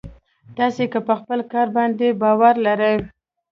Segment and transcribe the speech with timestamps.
[0.57, 2.95] تاسې که په خپل کار باندې باور لرئ.